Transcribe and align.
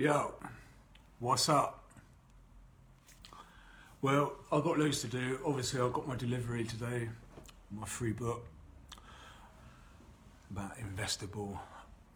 Yo, 0.00 0.32
what's 1.18 1.50
up? 1.50 1.84
Well, 4.00 4.32
I've 4.50 4.64
got 4.64 4.78
loads 4.78 5.02
to 5.02 5.08
do. 5.08 5.38
Obviously, 5.44 5.78
I've 5.78 5.92
got 5.92 6.08
my 6.08 6.16
delivery 6.16 6.64
today, 6.64 7.10
my 7.70 7.84
free 7.84 8.12
book 8.12 8.46
about 10.50 10.72
investable 10.78 11.58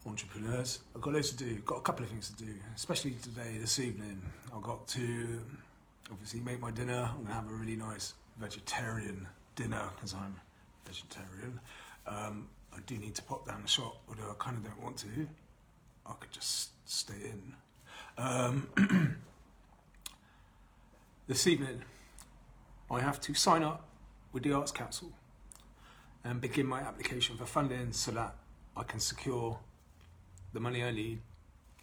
entrepreneurs. 0.03 0.79
I've 0.95 1.01
got 1.01 1.13
loads 1.13 1.29
to 1.29 1.37
do. 1.37 1.57
Got 1.57 1.77
a 1.77 1.81
couple 1.81 2.03
of 2.03 2.09
things 2.09 2.31
to 2.31 2.43
do, 2.43 2.55
especially 2.75 3.11
today, 3.21 3.59
this 3.61 3.77
evening. 3.77 4.19
I've 4.51 4.63
got 4.63 4.87
to 4.87 5.39
obviously 6.11 6.39
make 6.39 6.59
my 6.59 6.71
dinner. 6.71 7.07
I'm 7.15 7.21
gonna 7.21 7.35
have 7.35 7.51
a 7.51 7.53
really 7.53 7.75
nice 7.75 8.15
vegetarian 8.39 9.27
dinner 9.55 9.83
because 9.93 10.15
I'm 10.15 10.35
vegetarian. 10.87 11.59
Um, 12.07 12.47
I 12.75 12.79
do 12.87 12.97
need 12.97 13.13
to 13.13 13.21
pop 13.21 13.45
down 13.45 13.61
the 13.61 13.67
shop, 13.67 14.01
although 14.09 14.31
I 14.31 14.33
kind 14.39 14.57
of 14.57 14.63
don't 14.63 14.81
want 14.81 14.97
to. 14.97 15.27
I 16.07 16.13
could 16.13 16.31
just 16.31 16.71
stay 16.89 17.13
in. 17.25 17.53
Um, 18.17 18.69
this 21.27 21.47
evening, 21.47 21.81
I 22.89 23.01
have 23.01 23.19
to 23.21 23.33
sign 23.33 23.61
up 23.61 23.85
with 24.31 24.43
the 24.43 24.53
Arts 24.53 24.71
Council 24.71 25.11
and 26.23 26.39
begin 26.39 26.65
my 26.65 26.79
application 26.79 27.35
for 27.35 27.45
funding 27.45 27.91
so 27.91 28.11
that 28.11 28.35
I 28.77 28.83
can 28.83 28.99
secure 28.99 29.59
the 30.53 30.59
money 30.61 30.83
I 30.83 30.91
need 30.91 31.19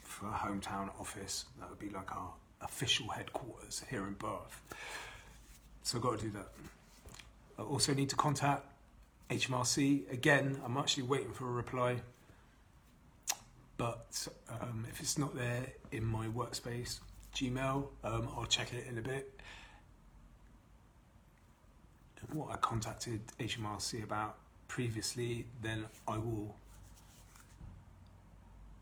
for 0.03 0.27
a 0.27 0.33
hometown 0.33 0.89
office. 0.99 1.45
That 1.61 1.69
would 1.69 1.79
be 1.79 1.91
like 1.91 2.15
our 2.17 2.33
official 2.63 3.09
headquarters 3.09 3.83
here 3.91 4.07
in 4.07 4.15
Bath. 4.15 4.63
So 5.83 5.99
I've 5.99 6.03
got 6.03 6.19
to 6.19 6.25
do 6.25 6.30
that. 6.33 6.49
I 7.59 7.63
also 7.63 7.93
need 7.93 8.09
to 8.09 8.17
contact 8.17 8.65
HMRC. 9.29 10.11
Again, 10.11 10.61
I'm 10.65 10.79
actually 10.79 11.05
waiting 11.05 11.33
for 11.33 11.47
a 11.47 11.53
reply. 11.53 11.97
But 13.77 14.29
um, 14.61 14.87
if 14.91 15.01
it's 15.01 15.19
not 15.19 15.35
there 15.35 15.67
in 15.91 16.05
my 16.05 16.27
workspace, 16.29 17.01
Gmail, 17.35 17.87
um, 18.05 18.29
I'll 18.37 18.46
check 18.46 18.73
it 18.73 18.87
in 18.88 18.99
a 18.99 19.02
bit. 19.02 19.41
What 22.33 22.51
I 22.52 22.57
contacted 22.57 23.21
HMRC 23.38 24.05
about 24.05 24.37
previously, 24.69 25.46
then 25.61 25.85
I 26.07 26.19
will 26.19 26.55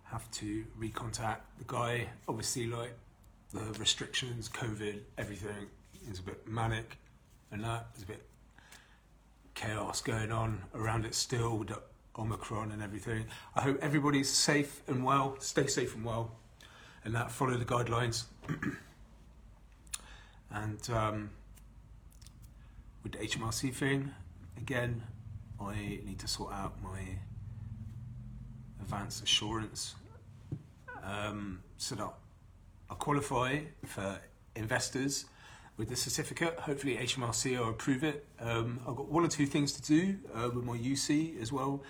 have 0.04 0.30
to 0.32 0.64
recontact 0.78 1.40
the 1.58 1.64
guy. 1.66 2.08
Obviously, 2.28 2.66
like 2.66 2.92
the 3.52 3.72
restrictions, 3.78 4.48
COVID, 4.48 5.00
everything 5.18 5.68
is 6.08 6.18
a 6.18 6.22
bit 6.22 6.46
manic, 6.46 6.98
and 7.50 7.64
that 7.64 7.88
is 7.96 8.02
a 8.02 8.06
bit 8.06 8.22
chaos 9.54 10.00
going 10.00 10.32
on 10.32 10.62
around 10.74 11.04
it 11.04 11.14
still 11.14 11.64
Omicron 12.18 12.72
and 12.72 12.82
everything. 12.82 13.26
I 13.54 13.62
hope 13.62 13.78
everybody's 13.80 14.28
safe 14.28 14.82
and 14.86 15.04
well. 15.04 15.36
Stay 15.38 15.66
safe 15.66 15.94
and 15.94 16.04
well, 16.04 16.32
and 17.04 17.14
that 17.14 17.30
follow 17.30 17.56
the 17.56 17.64
guidelines. 17.64 18.24
and 20.50 20.90
um, 20.90 21.30
with 23.02 23.12
the 23.12 23.18
HMRC 23.18 23.72
thing, 23.72 24.10
again, 24.56 25.02
I 25.60 26.00
need 26.04 26.18
to 26.20 26.28
sort 26.28 26.52
out 26.52 26.74
my 26.82 27.00
advance 28.80 29.22
assurance 29.22 29.94
um, 31.04 31.62
so 31.76 31.94
that 31.94 32.12
I 32.90 32.94
qualify 32.94 33.60
for 33.86 34.18
investors 34.56 35.26
with 35.80 35.88
the 35.88 35.96
certificate. 35.96 36.58
Hopefully, 36.58 36.98
HMRC 36.98 37.58
will 37.58 37.70
approve 37.70 38.04
it. 38.04 38.26
Um, 38.38 38.80
I've 38.86 38.96
got 38.96 39.10
one 39.10 39.24
or 39.24 39.28
two 39.28 39.46
things 39.46 39.72
to 39.72 39.82
do 39.82 40.18
uh, 40.34 40.50
with 40.54 40.62
my 40.62 40.76
UC 40.76 41.40
as 41.40 41.50
well, 41.50 41.82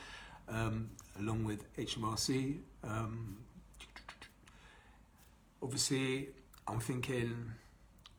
um, 0.49 0.91
along 1.19 1.43
with 1.43 1.65
HMRC. 1.77 2.61
Um, 2.85 3.39
obviously, 5.61 6.29
I'm 6.69 6.79
thinking 6.79 7.51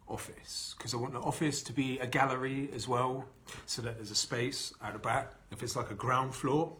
office 0.09 0.75
because 0.77 0.93
I 0.93 0.97
want 0.97 1.13
the 1.13 1.21
office 1.21 1.63
to 1.63 1.71
be 1.71 1.99
a 1.99 2.05
gallery 2.05 2.69
as 2.75 2.85
well, 2.89 3.23
so 3.65 3.81
that 3.81 3.95
there's 3.95 4.11
a 4.11 4.15
space 4.15 4.73
out 4.83 4.91
the 4.91 4.99
back. 4.99 5.31
If 5.51 5.63
it's 5.63 5.77
like 5.77 5.89
a 5.89 5.95
ground 5.95 6.35
floor, 6.35 6.75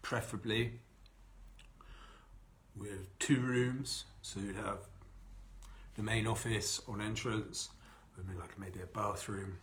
preferably 0.00 0.80
with 2.74 3.18
two 3.18 3.38
rooms, 3.38 4.06
so 4.22 4.40
you'd 4.40 4.56
have 4.56 4.78
the 5.94 6.02
main 6.02 6.26
office 6.26 6.80
on 6.88 7.02
entrance, 7.02 7.68
with 8.16 8.26
like 8.38 8.58
maybe 8.58 8.80
a 8.80 8.86
bathroom, 8.86 9.58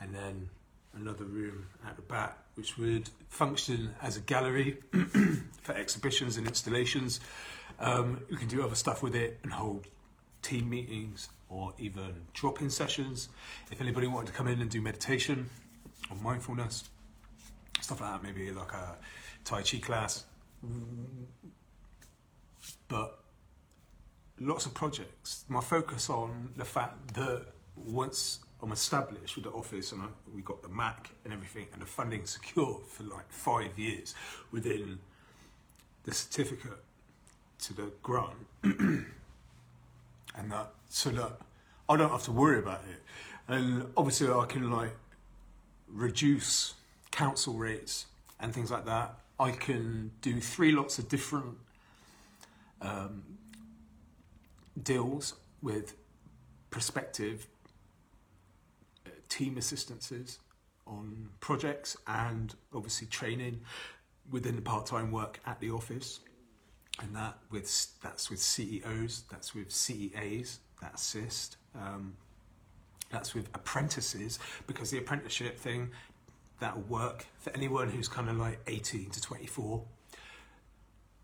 and 0.00 0.14
then 0.14 0.48
another 0.94 1.24
room 1.24 1.66
at 1.86 1.96
the 1.96 2.02
back, 2.02 2.38
which 2.54 2.78
would 2.78 3.10
function 3.28 3.94
as 4.02 4.16
a 4.16 4.20
gallery 4.20 4.78
for 5.62 5.74
exhibitions 5.74 6.36
and 6.36 6.46
installations. 6.46 7.20
Um, 7.78 8.22
you 8.28 8.36
can 8.36 8.48
do 8.48 8.62
other 8.62 8.74
stuff 8.74 9.02
with 9.02 9.14
it 9.14 9.38
and 9.42 9.52
hold 9.52 9.86
team 10.42 10.68
meetings 10.68 11.28
or 11.48 11.72
even 11.78 12.26
drop-in 12.34 12.70
sessions. 12.70 13.28
If 13.70 13.80
anybody 13.80 14.06
wanted 14.06 14.28
to 14.28 14.32
come 14.32 14.48
in 14.48 14.60
and 14.60 14.70
do 14.70 14.80
meditation 14.80 15.48
or 16.10 16.16
mindfulness, 16.16 16.84
stuff 17.80 18.00
like 18.00 18.10
that, 18.10 18.22
maybe 18.22 18.50
like 18.50 18.72
a 18.72 18.96
Tai 19.44 19.62
Chi 19.62 19.78
class. 19.78 20.24
But 22.88 23.18
lots 24.40 24.66
of 24.66 24.74
projects. 24.74 25.44
My 25.48 25.60
focus 25.60 26.10
on 26.10 26.50
the 26.56 26.64
fact 26.64 27.14
that 27.14 27.46
once 27.76 28.40
I'm 28.62 28.72
established 28.72 29.36
with 29.36 29.44
the 29.44 29.50
office 29.50 29.92
and 29.92 30.02
we 30.34 30.42
got 30.42 30.62
the 30.62 30.68
Mac 30.68 31.10
and 31.24 31.32
everything 31.32 31.66
and 31.72 31.80
the 31.80 31.86
funding 31.86 32.24
secure 32.24 32.80
for 32.88 33.04
like 33.04 33.30
five 33.30 33.78
years 33.78 34.14
within 34.50 34.98
the 36.04 36.12
certificate 36.12 36.82
to 37.60 37.74
the 37.74 37.92
grant 38.02 38.34
and 38.62 39.04
that 40.48 40.70
so 40.88 41.10
that 41.10 41.32
I 41.88 41.96
don't 41.96 42.10
have 42.10 42.24
to 42.24 42.32
worry 42.32 42.58
about 42.58 42.82
it. 42.90 43.02
And 43.46 43.86
obviously 43.96 44.28
I 44.28 44.44
can 44.46 44.70
like 44.70 44.96
reduce 45.88 46.74
council 47.10 47.54
rates 47.54 48.06
and 48.40 48.52
things 48.52 48.70
like 48.70 48.86
that. 48.86 49.14
I 49.40 49.52
can 49.52 50.10
do 50.20 50.40
three 50.40 50.72
lots 50.72 50.98
of 50.98 51.08
different 51.08 51.56
um, 52.80 53.22
deals 54.82 55.34
with 55.62 55.94
prospective 56.70 57.46
uh, 59.06 59.10
team 59.28 59.56
assistances 59.58 60.38
on 60.86 61.28
projects 61.40 61.96
and 62.06 62.54
obviously 62.74 63.06
training 63.06 63.60
within 64.30 64.56
the 64.56 64.62
part-time 64.62 65.10
work 65.10 65.40
at 65.46 65.60
the 65.60 65.70
office. 65.70 66.20
And 67.00 67.14
that 67.14 67.38
with 67.50 67.86
that's 68.02 68.28
with 68.28 68.40
CEOs 68.40 69.22
that's 69.30 69.54
with 69.54 69.70
CEAs 69.70 70.58
that 70.82 70.94
assist 70.94 71.56
um, 71.76 72.16
that's 73.10 73.34
with 73.34 73.48
apprentices 73.54 74.38
because 74.66 74.90
the 74.90 74.98
apprenticeship 74.98 75.58
thing 75.58 75.90
that'll 76.60 76.82
work 76.82 77.26
for 77.38 77.50
anyone 77.54 77.88
who's 77.88 78.08
kind 78.08 78.28
of 78.28 78.36
like 78.36 78.58
18 78.66 79.10
to 79.10 79.20
24 79.20 79.82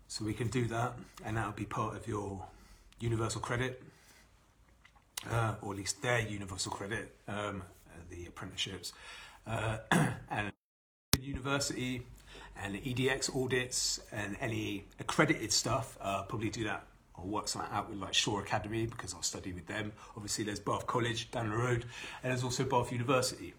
so 0.07 0.23
we 0.23 0.33
can 0.33 0.47
do 0.47 0.65
that 0.67 0.93
and 1.25 1.35
that'll 1.35 1.51
be 1.51 1.65
part 1.65 1.95
of 1.95 2.07
your 2.07 2.45
universal 2.99 3.41
credit, 3.41 3.81
uh, 5.29 5.55
or 5.61 5.73
at 5.73 5.77
least 5.77 6.01
their 6.01 6.19
universal 6.19 6.71
credit, 6.71 7.15
um, 7.27 7.63
the 8.09 8.25
apprenticeships, 8.27 8.93
uh, 9.47 9.77
and 10.29 10.51
university 11.19 12.01
and 12.61 12.75
EDX 12.75 13.35
audits 13.35 13.99
and 14.11 14.37
any 14.39 14.85
accredited 14.99 15.51
stuff, 15.51 15.97
uh, 16.01 16.23
probably 16.23 16.49
do 16.49 16.63
that. 16.63 16.85
I'll 17.17 17.27
work 17.27 17.47
something 17.47 17.71
out 17.71 17.89
with 17.89 17.99
like 17.99 18.13
Shaw 18.13 18.39
Academy 18.39 18.85
because 18.85 19.13
I'll 19.13 19.23
study 19.23 19.53
with 19.53 19.67
them. 19.67 19.93
Obviously, 20.15 20.43
there's 20.43 20.59
Bath 20.59 20.85
College 20.85 21.31
down 21.31 21.49
the 21.49 21.55
road, 21.55 21.85
and 22.23 22.31
there's 22.31 22.43
also 22.43 22.65
Bath 22.65 22.91
University. 22.91 23.53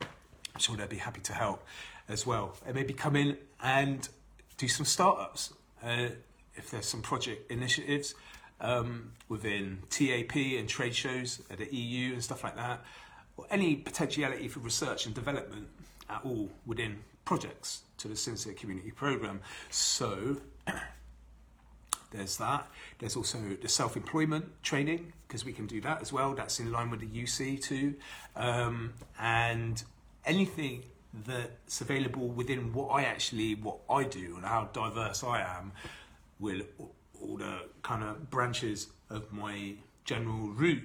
I'm 0.00 0.60
sure 0.60 0.76
they'd 0.76 0.88
be 0.88 0.96
happy 0.96 1.20
to 1.22 1.32
help 1.32 1.64
as 2.08 2.26
well. 2.26 2.56
And 2.66 2.74
maybe 2.74 2.92
come 2.92 3.16
in 3.16 3.38
and 3.62 4.08
do 4.56 4.68
some 4.68 4.86
startups. 4.86 5.54
Uh, 5.82 6.08
if 6.54 6.70
there's 6.70 6.86
some 6.86 7.02
project 7.02 7.50
initiatives, 7.50 8.14
um, 8.60 9.12
within 9.28 9.78
TAP 9.90 10.34
and 10.34 10.68
trade 10.68 10.94
shows 10.94 11.42
at 11.50 11.58
the 11.58 11.74
EU 11.74 12.14
and 12.14 12.22
stuff 12.22 12.44
like 12.44 12.56
that, 12.56 12.84
or 13.36 13.46
any 13.50 13.76
potentiality 13.76 14.48
for 14.48 14.60
research 14.60 15.06
and 15.06 15.14
development 15.14 15.68
at 16.10 16.20
all 16.24 16.50
within 16.66 16.98
projects 17.24 17.82
to 17.98 18.08
the 18.08 18.16
Sincere 18.16 18.54
Community 18.54 18.90
Programme. 18.90 19.40
So 19.70 20.38
there's 22.10 22.36
that. 22.38 22.66
There's 22.98 23.16
also 23.16 23.38
the 23.60 23.68
self-employment 23.68 24.62
training 24.62 25.12
because 25.26 25.44
we 25.44 25.52
can 25.52 25.66
do 25.66 25.80
that 25.82 26.00
as 26.00 26.12
well. 26.12 26.34
That's 26.34 26.58
in 26.58 26.72
line 26.72 26.90
with 26.90 27.00
the 27.00 27.06
UC 27.06 27.62
too, 27.62 27.94
um, 28.34 28.94
and 29.20 29.82
anything 30.24 30.84
that's 31.26 31.80
available 31.80 32.28
within 32.28 32.72
what 32.72 32.88
I 32.88 33.04
actually 33.04 33.54
what 33.54 33.78
I 33.90 34.04
do 34.04 34.34
and 34.36 34.44
how 34.44 34.68
diverse 34.72 35.24
I 35.24 35.40
am 35.40 35.72
will 36.38 36.62
all 37.22 37.36
the 37.36 37.60
kind 37.82 38.02
of 38.02 38.30
branches 38.30 38.88
of 39.10 39.32
my 39.32 39.74
general 40.04 40.48
route 40.48 40.84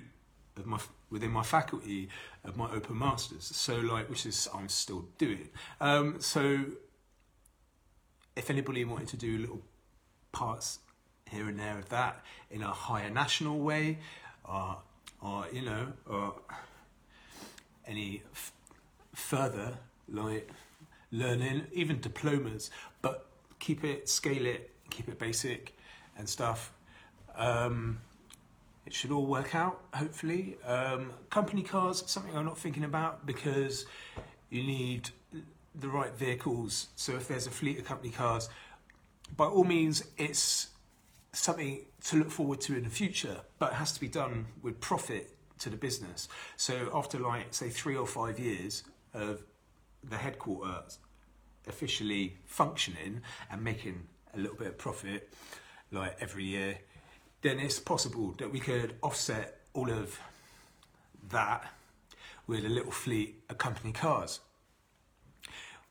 of 0.57 0.65
my 0.65 0.79
within 1.09 1.31
my 1.31 1.43
faculty 1.43 2.09
of 2.43 2.57
my 2.57 2.69
open 2.71 2.97
masters. 2.97 3.43
So 3.43 3.77
like 3.77 4.09
which 4.09 4.25
is 4.25 4.47
i'm 4.53 4.69
still 4.69 5.05
doing. 5.17 5.49
Um, 5.79 6.17
so 6.19 6.65
if 8.35 8.49
anybody 8.49 8.83
wanted 8.85 9.07
to 9.09 9.17
do 9.17 9.37
little 9.37 9.61
parts 10.31 10.79
here 11.29 11.47
and 11.47 11.59
there 11.59 11.77
of 11.77 11.89
that 11.89 12.23
in 12.49 12.61
a 12.61 12.71
higher 12.71 13.09
national 13.09 13.59
way, 13.59 13.99
or, 14.43 14.77
or 15.21 15.45
you 15.51 15.61
know, 15.61 15.93
or 16.07 16.35
any 17.87 18.23
f- 18.31 18.51
further 19.13 19.77
like 20.07 20.49
learning, 21.11 21.67
even 21.71 21.99
diplomas, 21.99 22.71
but 23.01 23.27
keep 23.59 23.83
it, 23.83 24.09
scale 24.09 24.45
it, 24.45 24.71
keep 24.89 25.07
it 25.07 25.19
basic 25.19 25.75
and 26.17 26.27
stuff. 26.27 26.73
Um, 27.35 27.99
it 28.85 28.93
should 28.93 29.11
all 29.11 29.25
work 29.25 29.55
out, 29.55 29.81
hopefully. 29.93 30.57
Um, 30.65 31.11
company 31.29 31.63
cars, 31.63 32.03
something 32.05 32.35
I'm 32.35 32.45
not 32.45 32.57
thinking 32.57 32.83
about 32.83 33.25
because 33.25 33.85
you 34.49 34.63
need 34.63 35.09
the 35.75 35.87
right 35.87 36.13
vehicles. 36.13 36.89
So 36.95 37.13
if 37.13 37.27
there's 37.27 37.47
a 37.47 37.51
fleet 37.51 37.79
of 37.79 37.85
company 37.85 38.11
cars, 38.11 38.49
by 39.35 39.45
all 39.45 39.63
means, 39.63 40.03
it's 40.17 40.67
something 41.31 41.85
to 42.05 42.17
look 42.17 42.29
forward 42.29 42.61
to 42.61 42.75
in 42.75 42.83
the 42.83 42.89
future, 42.89 43.37
but 43.57 43.71
it 43.71 43.75
has 43.75 43.93
to 43.93 43.99
be 43.99 44.07
done 44.07 44.45
with 44.61 44.79
profit 44.79 45.35
to 45.59 45.69
the 45.69 45.77
business. 45.77 46.27
So 46.57 46.89
after 46.93 47.17
like 47.17 47.53
say 47.53 47.69
three 47.69 47.95
or 47.95 48.05
five 48.05 48.37
years 48.37 48.83
of 49.13 49.43
the 50.03 50.17
headquarters 50.17 50.99
officially 51.67 52.37
functioning 52.45 53.21
and 53.49 53.63
making 53.63 54.07
a 54.33 54.37
little 54.37 54.57
bit 54.57 54.67
of 54.67 54.77
profit 54.77 55.33
like 55.93 56.17
every 56.19 56.43
year, 56.43 56.79
then 57.41 57.59
it's 57.59 57.79
possible 57.79 58.33
that 58.37 58.51
we 58.51 58.59
could 58.59 58.95
offset 59.01 59.61
all 59.73 59.89
of 59.89 60.19
that 61.29 61.71
with 62.47 62.65
a 62.65 62.69
little 62.69 62.91
fleet 62.91 63.43
of 63.49 63.57
company 63.57 63.91
cars 63.91 64.39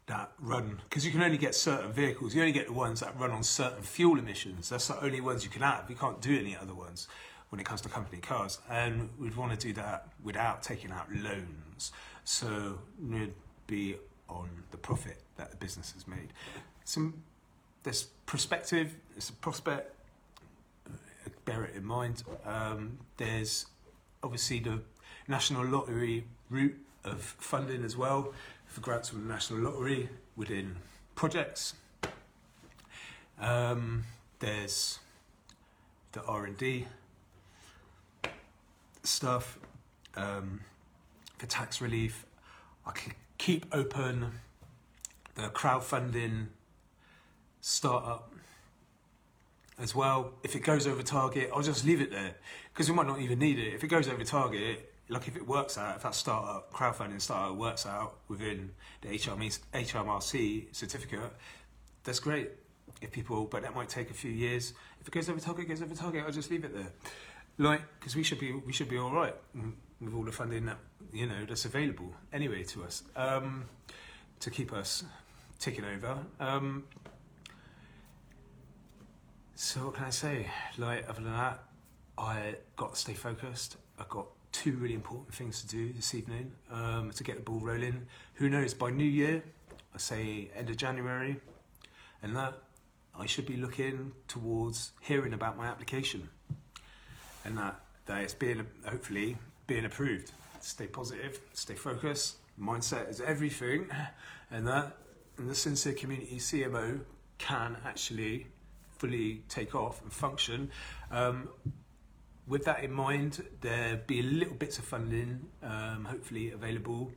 that 0.07 0.33
run 0.41 0.81
because 0.89 1.07
you 1.07 1.13
can 1.13 1.23
only 1.23 1.39
get 1.39 1.55
certain 1.55 1.93
vehicles. 1.93 2.35
You 2.35 2.43
only 2.43 2.53
get 2.53 2.67
the 2.67 2.73
ones 2.73 3.01
that 3.01 3.19
run 3.19 3.31
on 3.31 3.43
certain 3.43 3.83
fuel 3.83 4.19
emissions. 4.19 4.69
That's 4.69 4.89
the 4.89 5.03
only 5.03 5.21
ones 5.21 5.45
you 5.45 5.51
can 5.51 5.63
have. 5.63 5.89
You 5.89 5.97
can't 5.97 6.21
do 6.21 6.39
any 6.39 6.57
other 6.57 6.75
ones 6.75 7.09
when 7.51 7.61
it 7.61 7.65
comes 7.65 7.81
to 7.83 7.89
company 7.89 8.21
cars. 8.21 8.59
And 8.69 9.11
we'd 9.19 9.37
want 9.37 9.53
to 9.53 9.59
do 9.59 9.73
that 9.75 10.09
without 10.23 10.63
taking 10.63 10.91
out 10.91 11.07
loans. 11.15 11.93
So 12.25 12.79
we'd 13.01 13.35
be 13.67 13.97
on 14.29 14.49
the 14.71 14.77
profit 14.77 15.19
that 15.37 15.51
the 15.51 15.57
business 15.57 15.93
has 15.93 16.09
made. 16.09 16.33
Some 16.85 17.23
there's 17.83 18.05
perspective 18.27 18.95
it's 19.17 19.31
a 19.31 19.33
prospect 19.35 19.93
bear 21.45 21.65
it 21.65 21.75
in 21.75 21.85
mind. 21.85 22.23
Um, 22.47 22.99
there's 23.17 23.67
obviously 24.23 24.61
the 24.61 24.81
National 25.29 25.65
Lottery 25.65 26.25
route 26.51 26.77
of 27.05 27.21
funding 27.21 27.85
as 27.85 27.97
well 27.97 28.33
for 28.67 28.81
grants 28.81 29.09
from 29.09 29.27
the 29.27 29.33
National 29.33 29.61
Lottery 29.61 30.09
within 30.37 30.77
projects. 31.15 31.75
Um, 33.41 34.05
there's 34.39 35.01
the 36.13 36.23
R&D 36.25 36.87
stuff 39.03 39.59
um, 40.17 40.61
for 41.39 41.47
tax 41.47 41.81
relief. 41.81 42.25
I 42.87 42.93
can 42.93 43.15
keep 43.39 43.67
open 43.73 44.33
the 45.35 45.49
crowdfunding 45.49 46.49
startup 47.63 48.31
as 49.79 49.95
well. 49.95 50.35
If 50.43 50.55
it 50.55 50.61
goes 50.61 50.87
over 50.87 51.03
target, 51.03 51.51
I'll 51.55 51.63
just 51.63 51.87
leave 51.87 52.03
it 52.03 52.11
there 52.11 52.35
because 52.75 52.91
we 52.91 52.95
might 52.95 53.07
not 53.07 53.21
even 53.21 53.39
need 53.39 53.59
it. 53.59 53.73
If 53.73 53.83
it 53.83 53.89
goes 53.89 54.09
over 54.09 54.23
target, 54.25 54.93
like 55.09 55.29
if 55.29 55.37
it 55.37 55.47
works 55.47 55.79
out, 55.79 55.97
if 55.97 56.03
that 56.03 56.15
startup 56.15 56.71
crowdfunding 56.73 57.21
startup 57.21 57.57
works 57.57 57.87
out 57.87 58.19
within 58.29 58.73
the 59.01 59.09
HMRC 59.09 60.75
certificate, 60.75 61.33
that's 62.05 62.21
great. 62.21 62.51
If 63.01 63.11
people, 63.11 63.47
but 63.47 63.63
that 63.63 63.75
might 63.75 63.89
take 63.89 64.11
a 64.11 64.15
few 64.15 64.31
years. 64.31 64.75
If 65.01 65.09
it 65.09 65.13
goes 65.13 65.29
over 65.29 65.41
target, 65.41 65.65
it 65.65 65.69
goes 65.69 65.83
over 65.83 65.95
target. 65.95 66.25
I'll 66.25 66.33
just 66.33 66.51
leave 66.51 66.65
it 66.65 66.75
there, 66.75 66.93
like 67.59 67.81
because 67.99 68.15
we 68.15 68.23
should 68.23 68.39
be 68.39 68.53
we 68.53 68.73
should 68.73 68.89
be 68.89 68.99
all 68.99 69.11
right 69.11 69.35
with 70.01 70.15
all 70.15 70.23
the 70.25 70.33
funding 70.33 70.67
that 70.67 70.79
you 71.13 71.27
know 71.27 71.45
that's 71.49 71.65
available 71.65 72.13
anyway 72.33 72.63
to 72.65 72.85
us 72.85 73.03
um, 73.17 73.65
to 74.41 74.51
keep 74.51 74.73
us 74.73 75.05
ticking 75.59 75.85
over. 75.85 76.19
Um, 76.39 76.85
so 79.63 79.85
what 79.85 79.95
can 79.95 80.07
I 80.07 80.11
say? 80.11 80.49
Like 80.77 81.09
other 81.09 81.23
than 81.23 81.33
that, 81.33 81.63
I 82.19 82.57
got 82.75 82.95
to 82.95 83.01
stay 83.01 83.15
focused. 83.15 83.77
I've 83.97 84.09
got 84.09 84.27
two 84.51 84.73
really 84.73 84.95
important 84.95 85.33
things 85.33 85.63
to 85.63 85.69
do 85.69 85.93
this 85.93 86.17
evening 86.17 86.51
um, 86.73 87.13
to 87.13 87.23
get 87.23 87.37
the 87.37 87.43
ball 87.43 87.61
rolling. 87.61 88.07
Who 88.35 88.49
knows? 88.49 88.75
By 88.75 88.91
New 88.91 89.05
Year, 89.05 89.45
I 89.95 89.99
say 89.99 90.51
end 90.57 90.69
of 90.69 90.77
January, 90.77 91.37
and 92.25 92.35
that 92.35 92.55
I 93.17 93.27
should 93.27 93.47
be 93.47 93.57
looking 93.57 94.11
towards 94.27 94.91
hearing 95.01 95.33
about 95.33 95.57
my 95.57 95.67
application, 95.67 96.29
and 97.45 97.57
that 97.57 97.79
that 98.07 98.21
it's 98.21 98.35
being 98.35 98.67
hopefully 98.85 99.37
being 99.69 99.85
approved. 99.85 100.33
Stay 100.61 100.89
positive, 100.89 101.39
stay 101.53 101.77
focused. 101.77 102.39
Mindset 102.61 103.09
is 103.09 103.21
everything, 103.21 103.87
and 104.51 104.67
that 104.67 104.97
and 105.39 105.49
the 105.49 105.55
sincere 105.55 105.93
community 105.93 106.39
CMO 106.39 107.03
can 107.39 107.77
actually 107.87 108.49
fully 109.03 109.43
take 109.49 109.75
off 109.75 110.01
and 110.01 110.13
function. 110.13 110.71
Um, 111.11 111.49
with 112.47 112.65
that 112.67 112.85
in 112.85 112.93
mind, 112.93 113.45
there'll 113.61 113.99
be 114.07 114.23
little 114.23 114.55
bits 114.55 114.79
of 114.79 114.85
funding, 114.85 115.49
um, 115.63 116.05
hopefully 116.09 116.53
available 116.53 117.11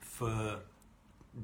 for 0.00 0.60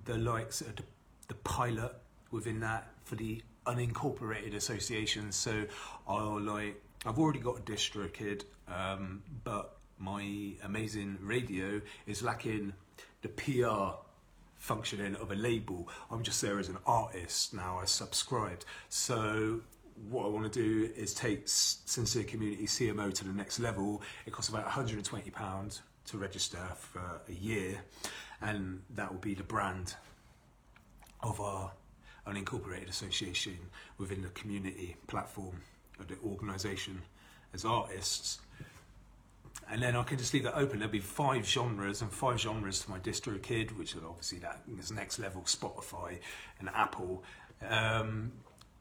the 0.06 0.16
likes 0.16 0.62
of 0.62 0.76
the, 0.76 1.34
pilot 1.44 1.94
within 2.31 2.60
that 2.60 2.88
for 3.04 3.16
the 3.16 3.42
unincorporated 3.66 4.54
associations. 4.54 5.36
So 5.36 5.66
I'll 6.08 6.40
like 6.40 6.80
I've 7.04 7.19
already 7.19 7.40
got 7.40 7.58
a 7.58 7.62
DistroKid, 7.62 8.44
um, 8.66 9.22
but 9.42 9.76
my 9.98 10.54
amazing 10.62 11.19
radio 11.20 11.82
is 12.06 12.22
lacking 12.22 12.72
the 13.20 13.28
PR 13.28 14.00
functioning 14.56 15.14
of 15.16 15.30
a 15.30 15.34
label. 15.34 15.88
I'm 16.10 16.22
just 16.22 16.40
there 16.40 16.58
as 16.58 16.70
an 16.70 16.78
artist 16.87 17.52
now. 17.52 17.78
I 17.82 17.84
subscribed, 17.84 18.64
so 18.88 19.60
what 20.11 20.26
I 20.26 20.29
want 20.29 20.52
to 20.52 20.62
do 20.62 20.93
is 20.94 21.14
take 21.14 21.43
Sincere 21.46 22.25
Community 22.25 22.67
CMO 22.67 23.12
to 23.14 23.25
the 23.25 23.32
next 23.32 23.61
level. 23.61 24.02
It 24.26 24.32
costs 24.32 24.50
about 24.50 24.67
£120 24.67 25.81
to 26.06 26.19
register 26.19 26.58
for 26.76 27.20
a 27.29 27.32
year, 27.32 27.81
and 28.43 28.82
that 28.94 29.11
will 29.11 29.20
be 29.20 29.35
the 29.35 29.44
brand 29.44 29.94
of 31.23 31.41
our 31.41 31.73
unincorporated 32.26 32.88
association 32.88 33.56
within 33.99 34.23
the 34.23 34.29
community 34.31 34.96
platform 35.06 35.61
of 36.00 36.08
the 36.08 36.17
organisation 36.25 37.02
as 37.52 37.64
artists. 37.64 38.40
And 39.71 39.83
then 39.83 39.97
I 39.97 40.02
can 40.02 40.18
just 40.18 40.35
leave 40.35 40.42
that 40.42 40.57
open. 40.57 40.80
There'll 40.80 40.92
be 40.92 41.00
five 41.00 41.47
genres 41.47 42.02
and 42.02 42.12
five 42.12 42.40
genres 42.40 42.80
to 42.80 42.90
my 42.90 42.99
DistroKid, 42.99 43.76
which 43.78 43.95
is 43.95 44.02
obviously 44.07 44.38
that 44.40 44.62
is 44.78 44.90
next 44.90 45.18
level 45.18 45.42
Spotify 45.42 46.18
and 46.59 46.68
Apple. 46.75 47.23
Um, 47.66 48.33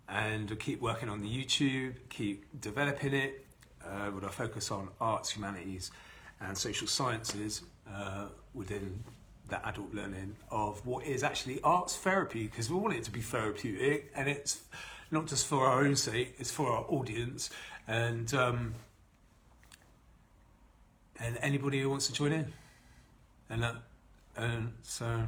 and 0.07 0.57
keep 0.59 0.81
working 0.81 1.09
on 1.09 1.21
the 1.21 1.27
YouTube, 1.29 1.95
keep 2.09 2.45
developing 2.61 3.13
it. 3.13 3.45
Uh, 3.85 4.09
with 4.15 4.23
a 4.23 4.29
focus 4.29 4.71
on 4.71 4.87
arts, 5.01 5.31
humanities, 5.31 5.91
and 6.39 6.57
social 6.57 6.87
sciences 6.87 7.63
uh, 7.93 8.27
within 8.53 9.03
the 9.49 9.67
adult 9.67 9.93
learning 9.93 10.37
of 10.49 10.85
what 10.85 11.05
is 11.05 11.21
actually 11.21 11.59
arts 11.65 11.97
therapy, 11.97 12.43
because 12.47 12.69
we 12.69 12.77
want 12.77 12.95
it 12.95 13.03
to 13.03 13.11
be 13.11 13.19
therapeutic, 13.19 14.09
and 14.15 14.29
it's 14.29 14.61
not 15.11 15.27
just 15.27 15.45
for 15.47 15.67
our 15.67 15.83
own 15.83 15.97
sake; 15.97 16.33
it's 16.39 16.49
for 16.49 16.71
our 16.71 16.85
audience, 16.87 17.49
and 17.85 18.33
um, 18.33 18.73
and 21.19 21.37
anybody 21.41 21.81
who 21.81 21.89
wants 21.89 22.07
to 22.07 22.13
join 22.13 22.31
in, 22.31 22.53
and 23.49 23.65
uh, 23.65 23.73
and 24.37 24.71
so 24.81 25.23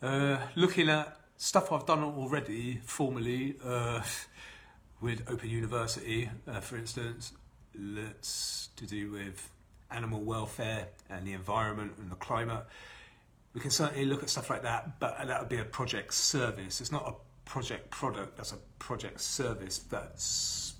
uh, 0.00 0.38
looking 0.54 0.88
at 0.88 1.18
stuff 1.38 1.72
I've 1.72 1.86
done 1.86 2.02
already 2.02 2.80
formally 2.84 3.54
uh, 3.64 4.02
with 5.00 5.22
Open 5.30 5.48
University, 5.48 6.28
uh, 6.46 6.60
for 6.60 6.76
instance, 6.76 7.32
that's 7.74 8.68
to 8.76 8.86
do 8.86 9.12
with 9.12 9.48
animal 9.90 10.20
welfare 10.20 10.88
and 11.08 11.26
the 11.26 11.32
environment 11.32 11.92
and 11.98 12.10
the 12.10 12.16
climate. 12.16 12.64
We 13.54 13.60
can 13.60 13.70
certainly 13.70 14.04
look 14.04 14.22
at 14.22 14.30
stuff 14.30 14.50
like 14.50 14.62
that, 14.62 14.98
but 14.98 15.16
that 15.26 15.40
would 15.40 15.48
be 15.48 15.58
a 15.58 15.64
project 15.64 16.12
service. 16.12 16.80
It's 16.80 16.92
not 16.92 17.08
a 17.08 17.14
project 17.48 17.90
product, 17.90 18.36
that's 18.36 18.52
a 18.52 18.58
project 18.78 19.20
service 19.20 19.78
that's 19.78 20.74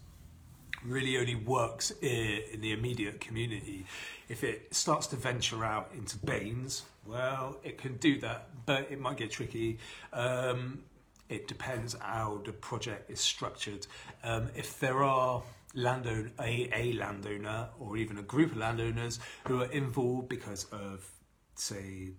really 0.84 1.16
only 1.18 1.36
works 1.36 1.92
in 2.02 2.60
the 2.60 2.72
immediate 2.72 3.20
community. 3.20 3.86
If 4.28 4.44
it 4.44 4.74
starts 4.74 5.06
to 5.08 5.16
venture 5.16 5.64
out 5.64 5.90
into 5.94 6.18
BAMEs, 6.18 6.82
well, 7.06 7.58
it 7.64 7.78
can 7.78 7.96
do 7.96 8.20
that, 8.20 8.48
but 8.66 8.88
it 8.90 9.00
might 9.00 9.16
get 9.16 9.30
tricky. 9.30 9.78
Um, 10.12 10.80
it 11.28 11.48
depends 11.48 11.96
how 11.98 12.42
the 12.44 12.52
project 12.52 13.10
is 13.10 13.20
structured. 13.20 13.86
Um, 14.22 14.48
if 14.54 14.78
there 14.80 15.02
are 15.02 15.42
landowner, 15.74 16.30
a, 16.40 16.68
a 16.74 16.92
landowner 16.92 17.68
or 17.78 17.96
even 17.96 18.18
a 18.18 18.22
group 18.22 18.52
of 18.52 18.58
landowners 18.58 19.18
who 19.46 19.62
are 19.62 19.70
involved 19.70 20.28
because 20.28 20.64
of, 20.72 21.06
say, 21.54 22.10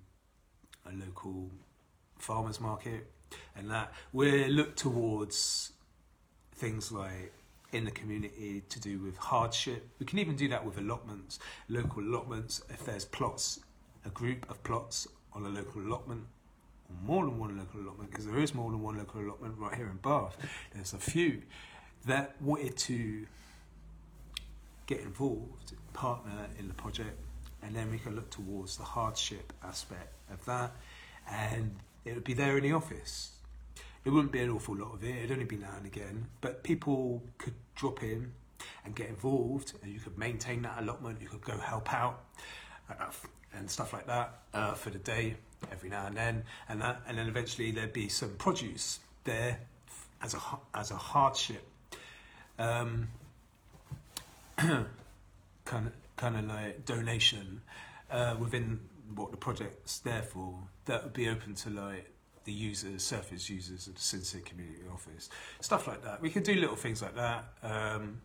a 0.85 0.95
local 0.95 1.51
farmers 2.17 2.59
market 2.59 3.11
and 3.55 3.69
that, 3.69 3.93
we 4.11 4.47
look 4.47 4.75
towards 4.75 5.71
things 6.55 6.91
like 6.91 7.33
in 7.71 7.85
the 7.85 7.91
community 7.91 8.63
to 8.69 8.79
do 8.79 8.99
with 8.99 9.17
hardship. 9.17 9.87
We 9.99 10.05
can 10.05 10.19
even 10.19 10.35
do 10.35 10.47
that 10.49 10.65
with 10.65 10.77
allotments, 10.77 11.39
local 11.67 12.01
allotments. 12.01 12.63
If 12.69 12.85
there's 12.85 13.05
plots, 13.05 13.59
a 14.05 14.09
group 14.09 14.49
of 14.49 14.61
plots 14.63 15.07
on 15.33 15.45
a 15.45 15.49
local 15.49 15.81
allotment, 15.81 16.25
or 16.89 16.95
more 17.05 17.25
than 17.25 17.37
one 17.37 17.57
local 17.57 17.81
allotment, 17.81 18.09
because 18.09 18.25
there 18.25 18.39
is 18.39 18.55
more 18.55 18.71
than 18.71 18.81
one 18.81 18.97
local 18.97 19.21
allotment 19.21 19.55
right 19.57 19.75
here 19.75 19.87
in 19.87 19.97
Bath. 19.97 20.35
There's 20.73 20.93
a 20.93 20.97
few 20.97 21.43
that 22.05 22.35
wanted 22.41 22.77
to 22.77 23.25
get 24.87 25.01
involved, 25.01 25.73
partner 25.93 26.47
in 26.57 26.67
the 26.67 26.73
project, 26.73 27.19
and 27.61 27.75
then 27.75 27.91
we 27.91 27.99
can 27.99 28.15
look 28.15 28.31
towards 28.31 28.77
the 28.77 28.83
hardship 28.83 29.53
aspect 29.63 30.13
of 30.31 30.43
that, 30.45 30.71
and 31.29 31.75
it 32.05 32.15
would 32.15 32.23
be 32.23 32.33
there 32.33 32.57
in 32.57 32.63
the 32.63 32.71
office. 32.71 33.33
It 34.05 34.09
wouldn't 34.11 34.31
be 34.31 34.39
an 34.39 34.49
awful 34.49 34.75
lot 34.75 34.93
of 34.93 35.03
it, 35.03 35.15
it'd 35.15 35.31
only 35.31 35.45
be 35.45 35.57
now 35.57 35.73
and 35.77 35.85
again, 35.85 36.27
but 36.41 36.63
people 36.63 37.21
could 37.37 37.53
drop 37.75 38.01
in 38.03 38.31
and 38.85 38.95
get 38.95 39.09
involved, 39.09 39.73
and 39.81 39.91
you 39.91 39.99
could 39.99 40.17
maintain 40.17 40.61
that 40.63 40.79
allotment, 40.79 41.21
you 41.21 41.27
could 41.27 41.41
go 41.41 41.57
help 41.57 41.93
out, 41.93 42.23
uh, 42.89 43.05
and 43.53 43.69
stuff 43.69 43.93
like 43.93 44.07
that 44.07 44.39
uh, 44.53 44.73
for 44.73 44.89
the 44.89 44.99
day 44.99 45.35
every 45.71 45.89
now 45.89 46.05
and 46.05 46.15
then, 46.15 46.43
and 46.67 46.81
that, 46.81 47.01
and 47.07 47.17
then 47.17 47.27
eventually 47.27 47.71
there'd 47.71 47.93
be 47.93 48.07
some 48.07 48.29
produce 48.37 48.99
there 49.23 49.59
as 50.21 50.33
a 50.33 50.39
as 50.73 50.91
a 50.91 50.95
hardship. 50.95 51.65
Um, 52.57 53.07
kind 54.57 55.87
of 55.87 55.93
kind 56.15 56.35
of 56.35 56.45
like 56.45 56.85
donation 56.85 57.61
uh, 58.11 58.35
within 58.39 58.79
what 59.15 59.31
the 59.31 59.37
project's 59.37 59.99
there 59.99 60.21
for 60.21 60.55
that 60.85 61.03
would 61.03 61.13
be 61.13 61.29
open 61.29 61.55
to 61.55 61.69
like 61.69 62.11
the 62.45 62.51
users, 62.51 63.03
surface 63.03 63.49
users 63.49 63.87
of 63.87 63.95
the 63.95 64.01
Sincere 64.01 64.41
Community 64.41 64.83
Office, 64.91 65.29
stuff 65.59 65.87
like 65.87 66.03
that. 66.03 66.21
We 66.21 66.29
could 66.29 66.43
do 66.43 66.55
little 66.55 66.75
things 66.75 67.01
like 67.01 67.15
that, 67.15 67.45
um, 67.63 68.21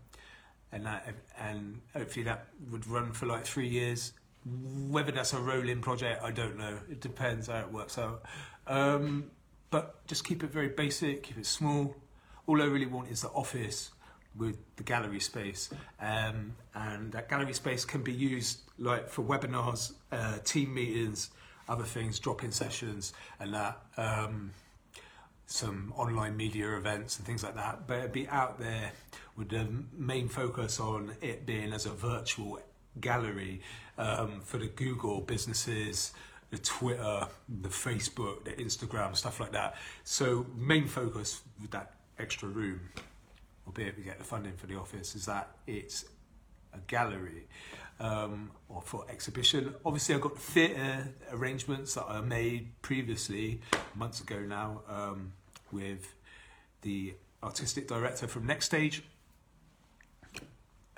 and 0.72 0.86
that, 0.86 1.14
and 1.38 1.80
hopefully 1.94 2.24
that 2.24 2.46
would 2.70 2.86
run 2.86 3.12
for 3.12 3.26
like 3.26 3.44
three 3.44 3.68
years. 3.68 4.12
Whether 4.44 5.12
that's 5.12 5.32
a 5.32 5.40
rolling 5.40 5.80
project, 5.80 6.22
I 6.22 6.30
don't 6.30 6.58
know. 6.58 6.78
It 6.90 7.00
depends 7.00 7.46
how 7.46 7.60
it 7.60 7.72
works 7.72 7.96
out. 7.96 8.22
Um, 8.66 9.30
but 9.70 10.06
just 10.06 10.24
keep 10.24 10.44
it 10.44 10.52
very 10.52 10.68
basic, 10.68 11.22
keep 11.22 11.38
it 11.38 11.46
small. 11.46 11.96
All 12.46 12.60
I 12.60 12.66
really 12.66 12.86
want 12.86 13.10
is 13.10 13.22
the 13.22 13.28
office 13.28 13.90
with 14.36 14.56
the 14.76 14.82
gallery 14.82 15.20
space 15.20 15.70
um, 16.00 16.54
and 16.74 17.12
that 17.12 17.28
gallery 17.28 17.52
space 17.52 17.84
can 17.84 18.02
be 18.02 18.12
used 18.12 18.60
like 18.78 19.08
for 19.08 19.22
webinars 19.22 19.92
uh, 20.10 20.38
team 20.44 20.74
meetings 20.74 21.30
other 21.68 21.84
things 21.84 22.18
drop-in 22.18 22.52
sessions 22.52 23.12
and 23.40 23.54
that 23.54 23.80
um, 23.96 24.50
some 25.46 25.92
online 25.96 26.36
media 26.36 26.76
events 26.76 27.18
and 27.18 27.26
things 27.26 27.42
like 27.42 27.54
that 27.54 27.86
but 27.86 27.98
it'd 27.98 28.12
be 28.12 28.28
out 28.28 28.58
there 28.58 28.92
with 29.36 29.48
the 29.48 29.66
main 29.96 30.28
focus 30.28 30.80
on 30.80 31.12
it 31.20 31.44
being 31.44 31.72
as 31.72 31.86
a 31.86 31.90
virtual 31.90 32.58
gallery 33.00 33.60
um, 33.98 34.40
for 34.42 34.58
the 34.58 34.66
Google 34.66 35.20
businesses 35.20 36.12
the 36.50 36.58
Twitter, 36.58 37.26
the 37.62 37.68
Facebook, 37.68 38.44
the 38.44 38.52
Instagram, 38.52 39.16
stuff 39.16 39.40
like 39.40 39.50
that. 39.50 39.74
So 40.04 40.46
main 40.56 40.86
focus 40.86 41.40
with 41.60 41.72
that 41.72 41.94
extra 42.16 42.48
room 42.48 42.78
albeit 43.66 43.96
we 43.96 44.02
get 44.02 44.18
the 44.18 44.24
funding 44.24 44.54
for 44.54 44.66
the 44.66 44.76
office, 44.76 45.14
is 45.14 45.26
that 45.26 45.48
it's 45.66 46.04
a 46.72 46.78
gallery 46.86 47.46
um, 48.00 48.50
or 48.68 48.82
for 48.82 49.06
exhibition. 49.08 49.74
Obviously, 49.84 50.14
I've 50.14 50.20
got 50.20 50.38
theatre 50.38 51.12
arrangements 51.32 51.94
that 51.94 52.04
I 52.08 52.20
made 52.20 52.80
previously, 52.82 53.60
months 53.94 54.20
ago 54.20 54.40
now, 54.40 54.82
um, 54.88 55.32
with 55.70 56.14
the 56.82 57.14
artistic 57.42 57.88
director 57.88 58.26
from 58.26 58.46
Next 58.46 58.66
Stage. 58.66 59.02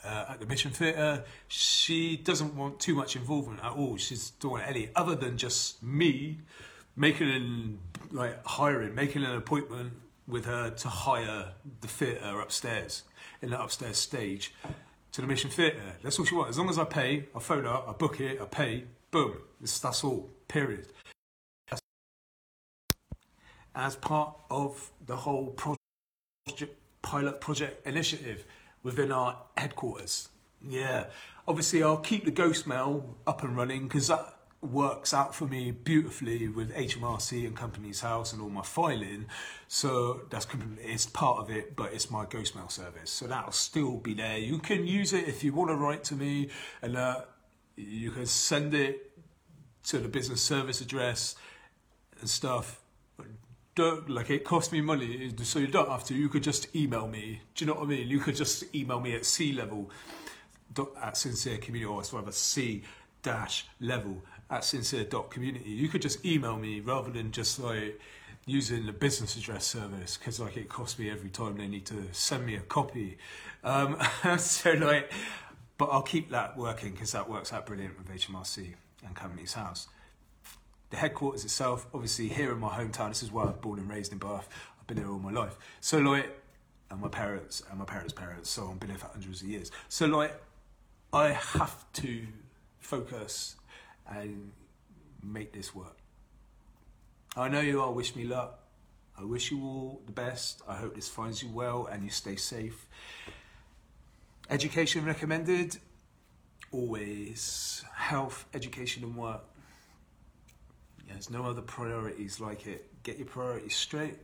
Uh, 0.04 0.26
at 0.30 0.40
the 0.40 0.46
Mission 0.46 0.70
Theatre, 0.70 1.24
she 1.48 2.16
doesn't 2.16 2.54
want 2.54 2.78
too 2.78 2.94
much 2.94 3.16
involvement 3.16 3.58
at 3.64 3.72
all. 3.72 3.96
She's 3.96 4.30
don't 4.30 4.52
want 4.52 4.68
any 4.68 4.88
other 4.94 5.16
than 5.16 5.36
just 5.36 5.82
me 5.82 6.38
making 6.94 7.28
an 7.28 7.78
like 8.12 8.44
hiring, 8.46 8.94
making 8.94 9.24
an 9.24 9.34
appointment 9.34 9.94
with 10.28 10.44
her 10.44 10.70
to 10.70 10.88
hire 10.88 11.52
the 11.80 11.88
theatre 11.88 12.40
upstairs 12.40 13.02
in 13.42 13.50
the 13.50 13.60
upstairs 13.60 13.98
stage 13.98 14.54
to 15.16 15.22
the 15.22 15.26
Mission 15.26 15.48
Theatre. 15.48 15.80
That's 16.02 16.18
all 16.18 16.26
she 16.26 16.34
wants. 16.34 16.50
As 16.50 16.58
long 16.58 16.68
as 16.68 16.78
I 16.78 16.84
pay, 16.84 17.24
I 17.34 17.38
phone 17.38 17.64
her, 17.64 17.80
I 17.88 17.92
book 17.92 18.20
it, 18.20 18.38
I 18.38 18.44
pay, 18.44 18.84
boom. 19.10 19.38
That's, 19.58 19.78
that's 19.78 20.04
all. 20.04 20.28
Period. 20.46 20.88
As 23.74 23.96
part 23.96 24.36
of 24.50 24.90
the 25.06 25.16
whole 25.16 25.46
project, 25.46 26.76
pilot 27.00 27.40
project 27.40 27.86
initiative 27.86 28.44
within 28.82 29.10
our 29.10 29.38
headquarters. 29.56 30.28
Yeah, 30.62 31.06
obviously 31.48 31.82
I'll 31.82 31.96
keep 31.96 32.26
the 32.26 32.30
ghost 32.30 32.66
mail 32.66 33.16
up 33.26 33.42
and 33.42 33.56
running 33.56 33.84
because 33.84 34.08
that 34.08 34.35
works 34.70 35.14
out 35.14 35.34
for 35.34 35.46
me 35.46 35.70
beautifully 35.70 36.48
with 36.48 36.74
HMRC 36.74 37.46
and 37.46 37.56
Companies 37.56 38.00
House 38.00 38.32
and 38.32 38.42
all 38.42 38.48
my 38.48 38.62
filing. 38.62 39.26
So 39.68 40.22
that's 40.30 40.46
it's 40.82 41.06
part 41.06 41.38
of 41.38 41.50
it, 41.50 41.76
but 41.76 41.92
it's 41.92 42.10
my 42.10 42.24
Ghostmail 42.26 42.70
service. 42.70 43.10
So 43.10 43.26
that'll 43.26 43.52
still 43.52 43.96
be 43.96 44.14
there. 44.14 44.38
You 44.38 44.58
can 44.58 44.86
use 44.86 45.12
it 45.12 45.28
if 45.28 45.42
you 45.42 45.52
want 45.52 45.70
to 45.70 45.76
write 45.76 46.04
to 46.04 46.14
me, 46.14 46.50
and 46.82 46.96
uh, 46.96 47.22
you 47.76 48.10
can 48.10 48.26
send 48.26 48.74
it 48.74 49.12
to 49.84 49.98
the 49.98 50.08
business 50.08 50.42
service 50.42 50.80
address 50.80 51.36
and 52.20 52.28
stuff. 52.28 52.80
Don't 53.74 54.08
like 54.08 54.30
it 54.30 54.44
costs 54.44 54.72
me 54.72 54.80
money, 54.80 55.32
so 55.42 55.58
you 55.58 55.66
don't 55.66 55.88
have 55.88 56.04
to. 56.04 56.14
You 56.14 56.28
could 56.28 56.42
just 56.42 56.74
email 56.74 57.06
me. 57.06 57.42
Do 57.54 57.64
you 57.64 57.70
know 57.70 57.74
what 57.74 57.84
I 57.84 57.88
mean? 57.88 58.08
You 58.08 58.20
could 58.20 58.36
just 58.36 58.74
email 58.74 59.00
me 59.00 59.14
at 59.14 59.26
C 59.26 59.52
level 59.52 59.90
at 61.02 61.16
sincere 61.16 61.58
community 61.58 61.86
or 61.86 61.96
whatever 61.96 62.32
C 62.32 62.82
dash 63.22 63.66
level 63.80 64.22
at 64.50 64.64
sincere.community. 64.64 65.70
You 65.70 65.88
could 65.88 66.02
just 66.02 66.24
email 66.24 66.56
me 66.56 66.80
rather 66.80 67.10
than 67.10 67.32
just 67.32 67.58
like 67.58 68.00
using 68.46 68.86
the 68.86 68.92
business 68.92 69.36
address 69.36 69.66
service 69.66 70.16
because 70.16 70.38
like 70.38 70.56
it 70.56 70.68
costs 70.68 70.98
me 70.98 71.10
every 71.10 71.30
time 71.30 71.56
they 71.56 71.66
need 71.66 71.84
to 71.86 72.04
send 72.12 72.46
me 72.46 72.54
a 72.54 72.60
copy. 72.60 73.18
Um, 73.64 73.98
so 74.38 74.72
like, 74.72 75.12
but 75.78 75.86
I'll 75.86 76.02
keep 76.02 76.30
that 76.30 76.56
working 76.56 76.92
because 76.92 77.12
that 77.12 77.28
works 77.28 77.52
out 77.52 77.66
brilliant 77.66 77.98
with 77.98 78.08
HMRC 78.08 78.74
and 79.04 79.14
Companies 79.14 79.54
House. 79.54 79.88
The 80.90 80.96
headquarters 80.96 81.44
itself, 81.44 81.86
obviously 81.92 82.28
here 82.28 82.52
in 82.52 82.60
my 82.60 82.68
hometown, 82.68 83.08
this 83.08 83.24
is 83.24 83.32
where 83.32 83.44
I 83.44 83.48
was 83.48 83.56
born 83.56 83.80
and 83.80 83.90
raised 83.90 84.12
in 84.12 84.18
Bath. 84.18 84.48
I've 84.78 84.86
been 84.86 84.98
here 84.98 85.10
all 85.10 85.18
my 85.18 85.32
life. 85.32 85.56
So 85.80 85.98
like, 85.98 86.40
and 86.88 87.00
my 87.00 87.08
parents 87.08 87.64
and 87.68 87.80
my 87.80 87.84
parents' 87.84 88.12
parents, 88.12 88.48
so 88.48 88.70
I've 88.70 88.78
been 88.78 88.90
here 88.90 88.98
for 88.98 89.08
hundreds 89.08 89.42
of 89.42 89.48
years. 89.48 89.72
So 89.88 90.06
like, 90.06 90.40
I 91.12 91.30
have 91.30 91.84
to 91.94 92.26
focus 92.78 93.56
and 94.08 94.52
make 95.22 95.52
this 95.52 95.74
work. 95.74 95.96
I 97.36 97.48
know 97.48 97.60
you 97.60 97.82
all 97.82 97.94
wish 97.94 98.16
me 98.16 98.24
luck. 98.24 98.60
I 99.18 99.24
wish 99.24 99.50
you 99.50 99.62
all 99.62 100.02
the 100.06 100.12
best. 100.12 100.62
I 100.68 100.76
hope 100.76 100.94
this 100.94 101.08
finds 101.08 101.42
you 101.42 101.50
well 101.50 101.86
and 101.86 102.02
you 102.04 102.10
stay 102.10 102.36
safe. 102.36 102.86
Education 104.50 105.04
recommended. 105.04 105.76
Always 106.72 107.84
health, 107.94 108.46
education, 108.54 109.04
and 109.04 109.16
work. 109.16 109.42
There's 111.08 111.30
no 111.30 111.44
other 111.44 111.62
priorities 111.62 112.40
like 112.40 112.66
it. 112.66 112.90
Get 113.02 113.18
your 113.18 113.26
priorities 113.26 113.74
straight. 113.74 114.18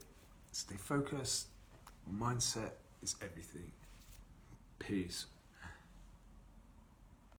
Stay 0.50 0.76
focused. 0.76 1.46
Mindset 2.12 2.72
is 3.02 3.16
everything. 3.22 3.72
Peace. 4.78 5.26